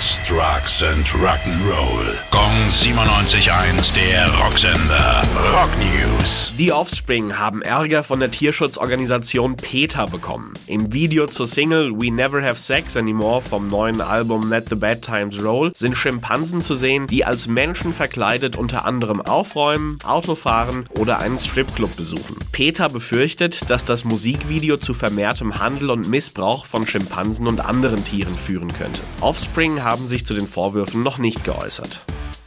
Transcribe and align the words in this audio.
Sex, 0.00 0.28
Drugs 0.28 0.82
and 0.82 1.06
Rock'n'Roll. 1.06 2.45
Gong 2.56 2.68
97.1, 2.68 3.94
der 3.94 4.34
Rocksender. 4.38 5.22
Rock 5.52 5.72
News. 5.76 6.52
Die 6.58 6.72
Offspring 6.72 7.38
haben 7.38 7.60
Ärger 7.60 8.02
von 8.02 8.18
der 8.18 8.30
Tierschutzorganisation 8.30 9.56
PETA 9.56 10.06
bekommen. 10.06 10.54
Im 10.66 10.90
Video 10.90 11.26
zur 11.26 11.46
Single 11.46 11.92
We 12.00 12.10
Never 12.10 12.42
Have 12.42 12.58
Sex 12.58 12.96
Anymore 12.96 13.42
vom 13.42 13.66
neuen 13.68 14.00
Album 14.00 14.48
Let 14.48 14.70
the 14.70 14.74
Bad 14.74 15.02
Times 15.02 15.42
Roll 15.42 15.72
sind 15.74 15.98
Schimpansen 15.98 16.62
zu 16.62 16.74
sehen, 16.74 17.06
die 17.06 17.26
als 17.26 17.46
Menschen 17.46 17.92
verkleidet 17.92 18.56
unter 18.56 18.86
anderem 18.86 19.20
aufräumen, 19.20 19.98
Auto 20.02 20.34
fahren 20.34 20.86
oder 20.98 21.18
einen 21.18 21.38
Stripclub 21.38 21.94
besuchen. 21.94 22.36
PETA 22.52 22.88
befürchtet, 22.88 23.68
dass 23.68 23.84
das 23.84 24.04
Musikvideo 24.04 24.78
zu 24.78 24.94
vermehrtem 24.94 25.58
Handel 25.58 25.90
und 25.90 26.08
Missbrauch 26.08 26.64
von 26.64 26.86
Schimpansen 26.86 27.46
und 27.48 27.60
anderen 27.60 28.02
Tieren 28.04 28.34
führen 28.34 28.72
könnte. 28.72 29.00
Offspring 29.20 29.82
haben 29.82 30.08
sich 30.08 30.24
zu 30.24 30.32
den 30.32 30.48
Vorwürfen 30.48 31.02
noch 31.02 31.18
nicht 31.18 31.44
geäußert. 31.44 32.00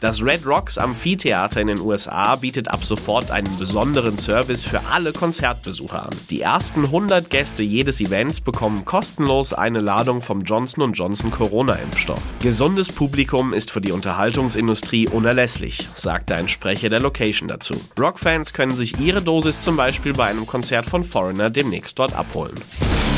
Das 0.00 0.22
Red 0.22 0.46
Rocks 0.46 0.76
Amphitheater 0.76 1.58
in 1.58 1.68
den 1.68 1.80
USA 1.80 2.36
bietet 2.36 2.68
ab 2.68 2.84
sofort 2.84 3.30
einen 3.30 3.56
besonderen 3.56 4.18
Service 4.18 4.62
für 4.62 4.80
alle 4.92 5.14
Konzertbesucher 5.14 6.04
an. 6.04 6.14
Die 6.28 6.42
ersten 6.42 6.84
100 6.84 7.30
Gäste 7.30 7.62
jedes 7.62 8.02
Events 8.02 8.42
bekommen 8.42 8.84
kostenlos 8.84 9.54
eine 9.54 9.80
Ladung 9.80 10.20
vom 10.20 10.42
Johnson 10.42 10.92
Johnson 10.92 11.30
Corona-Impfstoff. 11.30 12.34
Gesundes 12.40 12.92
Publikum 12.92 13.54
ist 13.54 13.70
für 13.70 13.80
die 13.80 13.92
Unterhaltungsindustrie 13.92 15.08
unerlässlich, 15.08 15.88
sagte 15.94 16.34
ein 16.34 16.48
Sprecher 16.48 16.90
der 16.90 17.00
Location 17.00 17.48
dazu. 17.48 17.74
Rockfans 17.98 18.52
können 18.52 18.76
sich 18.76 19.00
ihre 19.00 19.22
Dosis 19.22 19.62
zum 19.62 19.78
Beispiel 19.78 20.12
bei 20.12 20.26
einem 20.26 20.46
Konzert 20.46 20.84
von 20.84 21.04
Foreigner 21.04 21.48
demnächst 21.48 21.98
dort 21.98 22.12
abholen. 22.12 22.54